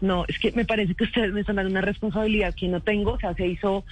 No, 0.00 0.24
es 0.28 0.38
que 0.38 0.52
me 0.52 0.64
parece 0.64 0.94
que 0.94 1.04
ustedes 1.04 1.32
me 1.32 1.40
están 1.40 1.56
dando 1.56 1.70
una 1.70 1.80
responsabilidad 1.80 2.54
que 2.54 2.68
no 2.68 2.80
tengo. 2.80 3.12
O 3.12 3.18
sea, 3.18 3.34
se 3.34 3.46
hizo 3.46 3.84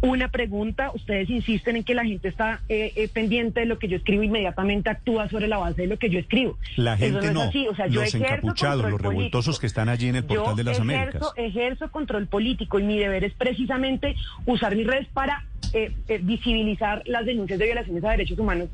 una 0.00 0.28
pregunta. 0.28 0.90
Ustedes 0.94 1.30
insisten 1.30 1.76
en 1.76 1.84
que 1.84 1.94
la 1.94 2.04
gente 2.04 2.28
está 2.28 2.60
eh, 2.68 2.92
eh, 2.96 3.08
pendiente 3.08 3.60
de 3.60 3.66
lo 3.66 3.78
que 3.78 3.88
yo 3.88 3.96
escribo 3.96 4.22
inmediatamente 4.22 4.90
actúa 4.90 5.28
sobre 5.28 5.48
la 5.48 5.58
base 5.58 5.82
de 5.82 5.88
lo 5.88 5.98
que 5.98 6.10
yo 6.10 6.18
escribo. 6.18 6.58
La 6.76 6.96
gente 6.96 7.20
Eso 7.20 7.32
no. 7.32 7.42
es 7.42 7.48
así. 7.48 7.68
O 7.68 7.74
sea, 7.74 7.86
yo 7.86 8.00
los 8.00 8.14
ejerzo 8.14 8.34
encapuchados, 8.34 8.90
los 8.90 9.00
revoltosos 9.00 9.58
que 9.58 9.66
están 9.66 9.88
allí 9.88 10.08
en 10.08 10.16
el 10.16 10.24
portal 10.24 10.50
Yo 10.50 10.54
de 10.56 10.64
las 10.64 10.78
ejerzo, 10.78 10.82
Américas. 10.82 11.32
Ejerzo 11.36 11.90
control 11.90 12.26
político 12.26 12.78
y 12.78 12.82
mi 12.82 12.98
deber 12.98 13.24
es 13.24 13.32
precisamente 13.34 14.14
usar 14.44 14.76
mis 14.76 14.86
redes 14.86 15.08
para 15.08 15.44
eh, 15.72 15.92
eh, 16.08 16.20
visibilizar 16.22 17.02
las 17.06 17.26
denuncias 17.26 17.58
de 17.58 17.64
violaciones 17.66 18.04
a 18.04 18.10
derechos 18.10 18.38
humanos 18.38 18.68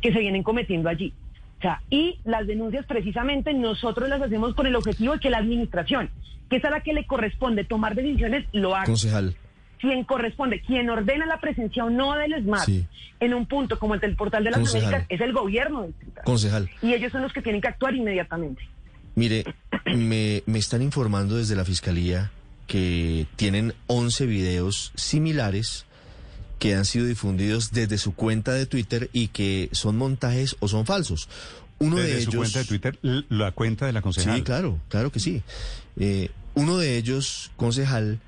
que 0.00 0.12
se 0.12 0.18
vienen 0.18 0.42
cometiendo 0.42 0.88
allí. 0.88 1.12
Y 1.90 2.18
las 2.24 2.46
denuncias 2.46 2.86
precisamente 2.86 3.52
nosotros 3.54 4.08
las 4.08 4.20
hacemos 4.22 4.54
con 4.54 4.66
el 4.66 4.76
objetivo 4.76 5.14
de 5.14 5.20
que 5.20 5.30
la 5.30 5.38
administración, 5.38 6.10
que 6.50 6.56
es 6.56 6.64
a 6.64 6.70
la 6.70 6.80
que 6.80 6.92
le 6.92 7.06
corresponde 7.06 7.64
tomar 7.64 7.94
decisiones, 7.94 8.46
lo 8.52 8.74
haga. 8.74 8.86
Concejal. 8.86 9.34
Quien 9.78 10.04
corresponde, 10.04 10.60
quien 10.62 10.88
ordena 10.88 11.26
la 11.26 11.40
presencia 11.40 11.84
o 11.84 11.90
no 11.90 12.14
del 12.14 12.44
Sí. 12.64 12.86
en 13.20 13.34
un 13.34 13.46
punto 13.46 13.78
como 13.78 13.94
el 13.94 14.00
del 14.00 14.16
portal 14.16 14.42
de 14.44 14.50
las 14.50 14.60
Concejal. 14.60 14.86
Américas 14.94 15.06
es 15.10 15.20
el 15.20 15.32
gobierno 15.32 15.82
distrital. 15.86 16.24
Concejal. 16.24 16.70
Y 16.82 16.94
ellos 16.94 17.12
son 17.12 17.22
los 17.22 17.32
que 17.32 17.42
tienen 17.42 17.60
que 17.60 17.68
actuar 17.68 17.94
inmediatamente. 17.94 18.62
Mire, 19.14 19.44
me, 19.94 20.42
me 20.46 20.58
están 20.58 20.82
informando 20.82 21.36
desde 21.36 21.54
la 21.54 21.64
Fiscalía 21.64 22.30
que 22.66 23.26
tienen 23.36 23.74
11 23.86 24.26
videos 24.26 24.92
similares 24.94 25.86
que 26.64 26.74
han 26.74 26.86
sido 26.86 27.04
difundidos 27.04 27.72
desde 27.72 27.98
su 27.98 28.14
cuenta 28.14 28.54
de 28.54 28.64
Twitter 28.64 29.10
y 29.12 29.28
que 29.28 29.68
son 29.72 29.98
montajes 29.98 30.56
o 30.60 30.68
son 30.68 30.86
falsos. 30.86 31.28
Uno 31.78 31.96
Desde 31.96 32.14
de 32.14 32.22
su 32.22 32.30
ellos... 32.30 32.36
cuenta 32.36 32.58
de 32.60 32.64
Twitter, 32.64 32.98
la 33.28 33.52
cuenta 33.52 33.84
de 33.84 33.92
la 33.92 34.00
concejal. 34.00 34.36
Sí, 34.36 34.42
claro, 34.44 34.80
claro 34.88 35.12
que 35.12 35.20
sí. 35.20 35.42
Eh, 35.98 36.30
uno 36.54 36.78
de 36.78 36.96
ellos, 36.96 37.50
concejal, 37.56 38.18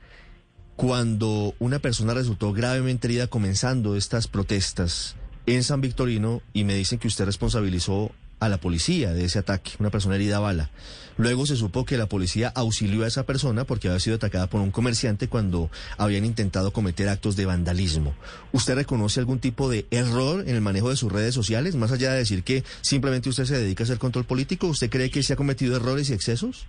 cuando 0.77 1.55
una 1.61 1.79
persona 1.79 2.13
resultó 2.13 2.53
gravemente 2.53 3.07
herida 3.07 3.27
comenzando 3.27 3.97
estas 3.97 4.29
protestas 4.29 5.17
en 5.47 5.65
San 5.65 5.81
Victorino 5.81 6.43
y 6.53 6.65
me 6.65 6.75
dicen 6.75 6.99
que 6.99 7.09
usted 7.09 7.25
responsabilizó 7.25 8.13
a 8.41 8.49
la 8.49 8.59
policía 8.59 9.13
de 9.13 9.25
ese 9.25 9.39
ataque, 9.39 9.73
una 9.79 9.91
persona 9.91 10.17
herida 10.17 10.37
a 10.37 10.41
bala. 10.41 10.71
Luego 11.19 11.47
se 11.47 11.57
supo 11.57 11.87
que 11.87 11.97
la 11.97 12.07
policía 12.07 12.53
auxilió 12.55 13.05
a 13.05 13.07
esa 13.07 13.25
persona 13.25 13.65
porque 13.65 13.89
había 13.89 14.01
sido 14.01 14.17
atacada 14.17 14.49
por 14.49 14.61
un 14.61 14.71
comerciante 14.71 15.29
cuando 15.29 15.71
habían 15.97 16.27
intentado 16.27 16.73
cometer 16.73 17.09
actos 17.09 17.37
de 17.37 17.47
vandalismo. 17.47 18.15
¿Usted 18.53 18.75
reconoce 18.75 19.21
algún 19.21 19.39
tipo 19.39 19.71
de 19.71 19.87
error 19.91 20.45
en 20.47 20.55
el 20.55 20.61
manejo 20.61 20.91
de 20.91 20.97
sus 20.97 21.11
redes 21.11 21.35
sociales? 21.35 21.75
Más 21.75 21.91
allá 21.93 22.13
de 22.13 22.19
decir 22.19 22.43
que 22.43 22.65
simplemente 22.83 23.31
usted 23.31 23.45
se 23.45 23.59
dedica 23.59 23.83
a 23.83 23.87
hacer 23.87 23.99
control 23.99 24.25
político, 24.25 24.67
¿usted 24.67 24.91
cree 24.91 25.11
que 25.11 25.23
se 25.23 25.33
ha 25.33 25.37
cometido 25.37 25.77
errores 25.77 26.11
y 26.11 26.13
excesos? 26.13 26.67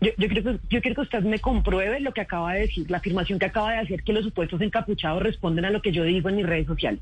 Yo, 0.00 0.08
yo, 0.16 0.28
creo 0.28 0.42
que, 0.42 0.60
yo 0.70 0.80
quiero 0.80 0.94
que 0.94 1.00
usted 1.02 1.22
me 1.24 1.40
compruebe 1.40 2.00
lo 2.00 2.14
que 2.14 2.22
acaba 2.22 2.54
de 2.54 2.60
decir, 2.60 2.90
la 2.90 2.96
afirmación 2.96 3.38
que 3.38 3.44
acaba 3.44 3.72
de 3.72 3.80
hacer, 3.80 4.02
que 4.02 4.14
los 4.14 4.24
supuestos 4.24 4.62
encapuchados 4.62 5.22
responden 5.22 5.66
a 5.66 5.70
lo 5.70 5.82
que 5.82 5.92
yo 5.92 6.04
digo 6.04 6.30
en 6.30 6.36
mis 6.36 6.46
redes 6.46 6.66
sociales. 6.66 7.00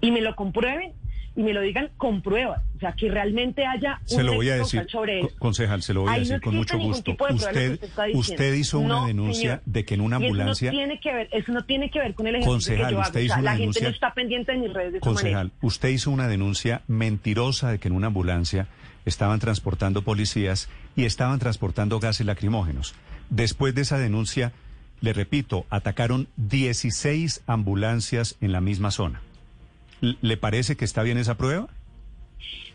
Y 0.00 0.10
me 0.10 0.20
lo 0.20 0.34
comprueben 0.34 0.92
y 1.36 1.42
me 1.42 1.52
lo 1.52 1.60
digan 1.62 1.90
con 1.96 2.22
pruebas. 2.22 2.62
O 2.76 2.78
sea, 2.78 2.92
que 2.92 3.10
realmente 3.10 3.64
haya 3.66 3.98
un 4.02 4.08
Se 4.08 4.22
lo 4.22 4.34
voy 4.34 4.50
a 4.50 4.56
decir, 4.56 4.86
sobre 4.88 5.20
eso. 5.20 5.30
concejal, 5.38 5.82
se 5.82 5.92
lo 5.94 6.02
voy 6.02 6.10
a 6.10 6.12
Ahí 6.12 6.20
no 6.20 6.26
decir 6.28 6.40
con 6.42 6.54
existe 6.56 6.76
mucho 6.76 6.86
gusto. 6.88 7.10
Usted, 7.34 7.72
usted 7.82 8.14
usted 8.14 8.54
hizo 8.54 8.78
una 8.78 8.94
No, 9.00 9.06
denuncia 9.06 9.40
señor. 9.40 9.62
de 9.66 9.84
que 9.84 9.94
en 9.94 10.00
una 10.02 10.16
ambulancia... 10.16 10.70
Eso 10.70 10.76
no 10.76 10.78
tiene 10.86 11.00
que 11.00 11.12
ver, 11.14 11.28
eso 11.32 11.52
no 11.52 11.64
tiene 11.64 11.90
que 11.90 11.98
ver 11.98 12.14
con 12.14 12.26
el 12.26 12.34
ejercicio 12.36 12.52
Concejal, 12.52 12.86
que 12.86 12.92
yo 12.92 12.98
hago. 12.98 13.06
usted 13.08 13.20
O 13.20 13.22
hizo 13.24 13.34
sea, 13.34 13.42
una 13.42 13.50
la 13.50 13.56
gente 13.56 13.62
denuncia- 13.80 13.82
no 13.88 13.94
está 13.94 14.14
pendiente 14.14 14.52
de 14.52 14.58
mis 14.58 14.72
redes 14.72 14.92
de 14.92 15.00
Concejal, 15.00 15.52
usted 15.62 15.88
hizo 15.88 16.10
una 16.10 16.28
denuncia 16.28 16.82
mentirosa 16.86 17.70
de 17.70 17.78
que 17.78 17.88
en 17.88 17.94
una 17.94 18.06
ambulancia 18.08 18.68
estaban 19.04 19.40
transportando 19.40 20.02
policías 20.02 20.68
y 20.96 21.04
estaban 21.04 21.38
transportando 21.38 21.98
gases 22.00 22.26
lacrimógenos. 22.26 22.94
Después 23.30 23.74
de 23.74 23.82
esa 23.82 23.98
denuncia, 23.98 24.52
le 25.00 25.12
repito, 25.12 25.66
atacaron 25.70 26.28
16 26.36 27.42
ambulancias 27.46 28.36
en 28.40 28.52
la 28.52 28.60
misma 28.60 28.90
zona. 28.90 29.20
¿Le 30.20 30.36
parece 30.36 30.76
que 30.76 30.84
está 30.84 31.02
bien 31.02 31.18
esa 31.18 31.36
prueba? 31.36 31.68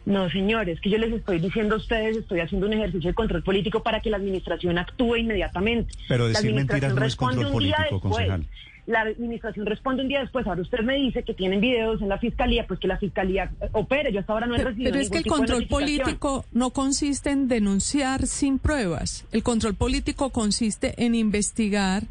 No, 0.06 0.30
señores, 0.30 0.80
que 0.82 0.90
yo 0.90 0.98
les 0.98 1.14
estoy 1.14 1.40
diciendo 1.40 1.76
a 1.76 1.78
ustedes, 1.78 2.18
estoy 2.18 2.40
haciendo 2.40 2.68
un 2.68 2.74
ejercicio 2.74 3.10
de 3.10 3.14
control 3.14 3.44
político 3.44 3.84
para 3.84 4.00
que 4.00 4.10
la 4.10 4.18
administración 4.18 4.78
actúe 4.78 5.18
inmediatamente. 5.18 5.94
Pero 6.08 6.24
La 6.24 6.30
decir 6.30 6.54
mentiras 6.54 6.92
administración 6.92 6.96
no 6.96 7.06
es 7.06 7.12
responde 7.12 7.36
control 7.36 7.54
un 7.56 7.64
día 7.64 7.76
político, 7.78 7.96
después. 7.96 8.28
concejal. 8.28 8.46
La 8.88 9.02
administración 9.02 9.66
responde 9.68 10.02
un 10.02 10.08
día 10.08 10.22
después. 10.22 10.48
Ahora 10.48 10.62
usted 10.62 10.80
me 10.80 10.96
dice 10.96 11.22
que 11.22 11.36
tienen 11.36 11.62
videos 11.62 12.02
en 12.02 12.10
la 12.10 12.18
fiscalía, 12.18 12.66
pues 12.66 12.80
que 12.80 12.88
la 12.88 12.98
fiscalía 12.98 13.52
opere. 13.74 14.12
Yo 14.12 14.22
hasta 14.22 14.34
ahora 14.34 14.48
no 14.48 14.56
he 14.56 14.58
Pero, 14.58 14.70
recibido 14.70 14.92
pero 14.92 15.04
es 15.04 15.10
que 15.12 15.18
el 15.20 15.26
control 15.26 15.68
político 15.68 16.46
no 16.54 16.72
consiste 16.72 17.30
en 17.30 17.48
denunciar 17.48 18.26
sin 18.26 18.58
pruebas. 18.58 19.26
El 19.32 19.44
control 19.44 19.76
político 19.76 20.32
consiste 20.32 20.96
en 21.06 21.14
investigar 21.14 22.04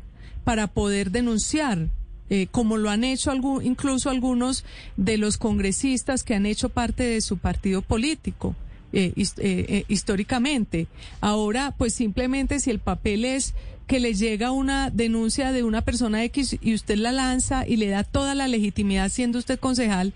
para 0.44 0.68
poder 0.68 1.10
denunciar, 1.10 1.88
eh, 2.30 2.46
como 2.50 2.76
lo 2.76 2.90
han 2.90 3.04
hecho 3.04 3.30
algún, 3.30 3.64
incluso 3.64 4.10
algunos 4.10 4.64
de 4.96 5.18
los 5.18 5.36
congresistas 5.36 6.24
que 6.24 6.34
han 6.34 6.46
hecho 6.46 6.68
parte 6.68 7.04
de 7.04 7.20
su 7.20 7.38
partido 7.38 7.82
político. 7.82 8.54
eh, 8.92 9.12
eh, 9.16 9.26
eh, 9.38 9.84
históricamente. 9.88 10.86
Ahora, 11.20 11.74
pues 11.76 11.94
simplemente 11.94 12.58
si 12.58 12.70
el 12.70 12.78
papel 12.78 13.24
es 13.24 13.54
que 13.86 14.00
le 14.00 14.14
llega 14.14 14.50
una 14.50 14.90
denuncia 14.90 15.52
de 15.52 15.62
una 15.62 15.82
persona 15.82 16.24
X 16.24 16.56
y 16.60 16.74
usted 16.74 16.96
la 16.96 17.12
lanza 17.12 17.66
y 17.66 17.76
le 17.76 17.88
da 17.88 18.04
toda 18.04 18.34
la 18.34 18.48
legitimidad 18.48 19.10
siendo 19.10 19.38
usted 19.38 19.58
concejal, 19.58 20.12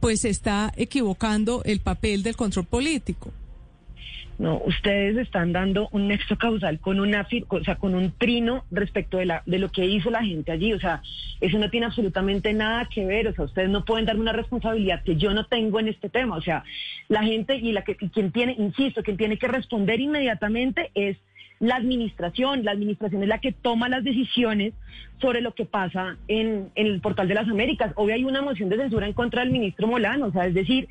pues 0.00 0.24
está 0.24 0.72
equivocando 0.76 1.62
el 1.64 1.80
papel 1.80 2.22
del 2.22 2.36
control 2.36 2.66
político. 2.66 3.32
No, 4.38 4.62
ustedes 4.64 5.16
están 5.16 5.52
dando 5.52 5.88
un 5.90 6.06
nexo 6.06 6.38
causal 6.38 6.78
con 6.78 7.00
una, 7.00 7.26
o 7.48 7.64
sea, 7.64 7.74
con 7.74 7.96
un 7.96 8.12
trino 8.12 8.64
respecto 8.70 9.18
de 9.18 9.26
la 9.26 9.42
de 9.46 9.58
lo 9.58 9.68
que 9.68 9.84
hizo 9.84 10.10
la 10.12 10.22
gente 10.22 10.52
allí, 10.52 10.72
o 10.72 10.78
sea, 10.78 11.02
eso 11.40 11.58
no 11.58 11.70
tiene 11.70 11.86
absolutamente 11.86 12.52
nada 12.52 12.88
que 12.88 13.04
ver, 13.04 13.26
o 13.26 13.34
sea, 13.34 13.46
ustedes 13.46 13.68
no 13.68 13.84
pueden 13.84 14.06
darme 14.06 14.22
una 14.22 14.32
responsabilidad 14.32 15.02
que 15.02 15.16
yo 15.16 15.34
no 15.34 15.46
tengo 15.46 15.80
en 15.80 15.88
este 15.88 16.08
tema, 16.08 16.36
o 16.36 16.40
sea, 16.40 16.62
la 17.08 17.24
gente 17.24 17.56
y 17.56 17.72
la 17.72 17.82
que 17.82 17.96
y 18.00 18.10
quien 18.10 18.30
tiene, 18.30 18.54
insisto, 18.56 19.02
quien 19.02 19.16
tiene 19.16 19.38
que 19.38 19.48
responder 19.48 19.98
inmediatamente 19.98 20.92
es 20.94 21.16
la 21.60 21.74
administración, 21.74 22.64
la 22.64 22.70
administración 22.70 23.22
es 23.22 23.28
la 23.28 23.40
que 23.40 23.50
toma 23.50 23.88
las 23.88 24.04
decisiones 24.04 24.72
sobre 25.20 25.40
lo 25.40 25.52
que 25.54 25.64
pasa 25.64 26.16
en, 26.28 26.70
en 26.76 26.86
el 26.86 27.00
portal 27.00 27.26
de 27.26 27.34
las 27.34 27.48
Américas. 27.48 27.92
Hoy 27.96 28.12
hay 28.12 28.24
una 28.24 28.42
moción 28.42 28.68
de 28.68 28.76
censura 28.76 29.08
en 29.08 29.12
contra 29.12 29.42
del 29.42 29.50
ministro 29.50 29.88
Molano, 29.88 30.26
o 30.26 30.32
sea, 30.32 30.46
es 30.46 30.54
decir, 30.54 30.88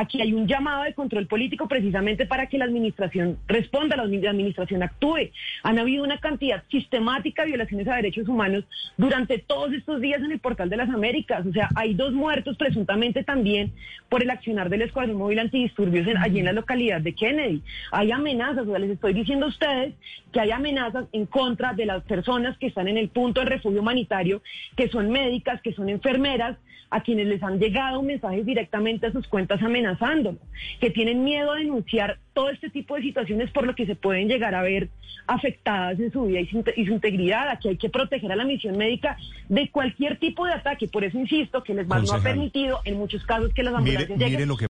aquí 0.00 0.20
hay 0.22 0.32
un 0.32 0.46
llamado 0.46 0.84
de 0.84 0.94
control 0.94 1.26
político 1.26 1.66
precisamente 1.66 2.24
para 2.26 2.46
que 2.46 2.56
la 2.58 2.64
administración 2.64 3.36
responda, 3.48 3.96
la 3.96 4.04
admi- 4.04 4.20
la 4.22 4.30
administración 4.30 4.82
actúe. 4.82 5.30
Han 5.64 5.78
habido 5.78 6.04
una 6.04 6.18
cantidad 6.18 6.62
sistemática 6.70 7.42
de 7.42 7.48
violaciones 7.48 7.88
a 7.88 7.96
derechos 7.96 8.28
humanos 8.28 8.64
durante 8.96 9.38
todos 9.38 9.72
estos 9.72 10.00
días 10.00 10.22
en 10.22 10.32
el 10.32 10.38
portal 10.38 10.70
de 10.70 10.76
las 10.76 10.88
Américas, 10.88 11.44
o 11.46 11.52
sea, 11.52 11.68
hay 11.74 11.94
dos 11.94 12.12
muertos 12.12 12.56
presuntamente 12.56 13.24
también 13.24 13.72
por 14.08 14.22
el 14.22 14.30
accionar 14.30 14.68
del 14.70 14.82
Escuadrón 14.82 15.16
Móvil 15.16 15.38
Antidisturbios 15.40 16.06
en- 16.06 16.18
allí 16.18 16.38
en 16.38 16.44
la 16.46 16.52
localidad 16.52 17.00
de 17.00 17.14
Kennedy. 17.14 17.62
Hay 17.92 18.10
amenazas, 18.12 18.66
o 18.66 18.70
sea, 18.70 18.78
les 18.78 18.90
estoy 18.90 19.12
diciendo 19.14 19.46
a 19.46 19.48
ustedes 19.50 19.94
que 20.32 20.40
hay 20.40 20.50
amenazas 20.52 21.06
en 21.12 21.26
contra 21.26 21.72
de 21.72 21.86
las 21.86 22.02
personas 22.04 22.56
que 22.58 22.68
están 22.68 22.86
en 22.88 22.98
el 22.98 23.08
punto 23.08 23.40
de 23.40 23.46
refugio 23.46 23.80
humanitario, 23.80 24.42
que 24.76 24.88
son 24.88 25.10
médicas, 25.10 25.60
que 25.62 25.72
son 25.72 25.88
enfermeras, 25.88 26.56
a 26.90 27.02
quienes 27.02 27.26
les 27.26 27.42
han 27.42 27.58
llegado 27.58 28.02
mensajes 28.02 28.46
directamente 28.46 29.06
a 29.08 29.12
sus 29.12 29.28
cuentas 29.28 29.60
amenazándolos, 29.88 30.40
que 30.80 30.90
tienen 30.90 31.24
miedo 31.24 31.52
a 31.52 31.56
denunciar 31.56 32.18
todo 32.32 32.50
este 32.50 32.70
tipo 32.70 32.94
de 32.96 33.02
situaciones 33.02 33.50
por 33.50 33.66
lo 33.66 33.74
que 33.74 33.86
se 33.86 33.94
pueden 33.94 34.28
llegar 34.28 34.54
a 34.54 34.62
ver 34.62 34.88
afectadas 35.26 36.00
en 36.00 36.10
su 36.10 36.24
vida 36.24 36.40
y 36.40 36.46
su, 36.46 36.64
y 36.76 36.86
su 36.86 36.92
integridad. 36.92 37.48
Aquí 37.50 37.68
hay 37.68 37.76
que 37.76 37.90
proteger 37.90 38.32
a 38.32 38.36
la 38.36 38.44
misión 38.44 38.76
médica 38.76 39.16
de 39.48 39.70
cualquier 39.70 40.18
tipo 40.18 40.46
de 40.46 40.52
ataque. 40.52 40.88
Por 40.88 41.04
eso 41.04 41.18
insisto 41.18 41.62
que 41.62 41.74
les 41.74 41.86
no 41.86 41.96
ha 41.96 42.20
permitido 42.20 42.80
en 42.84 42.96
muchos 42.96 43.24
casos 43.24 43.52
que 43.54 43.62
las 43.62 43.72
Mire, 43.82 43.98
ambulancias 43.98 44.18
mire 44.18 44.30
lleguen. 44.30 44.48
lo 44.48 44.56
que 44.56 44.66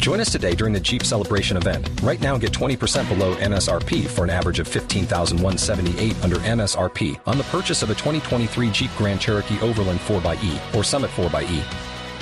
Join 0.00 0.18
us 0.18 0.32
today 0.32 0.54
during 0.54 0.72
the 0.72 0.80
Jeep 0.80 1.02
Celebration 1.02 1.58
event. 1.58 1.86
Right 2.02 2.20
now, 2.22 2.38
get 2.38 2.52
20% 2.52 3.06
below 3.10 3.34
MSRP 3.34 4.06
for 4.06 4.24
an 4.24 4.30
average 4.30 4.58
of 4.58 4.66
15178 4.66 6.24
under 6.24 6.36
MSRP 6.36 7.20
on 7.26 7.36
the 7.36 7.44
purchase 7.44 7.82
of 7.82 7.90
a 7.90 7.94
2023 7.94 8.70
Jeep 8.70 8.90
Grand 8.96 9.20
Cherokee 9.20 9.60
Overland 9.60 10.00
4xE 10.00 10.74
or 10.74 10.82
Summit 10.82 11.10
4xE. 11.10 11.89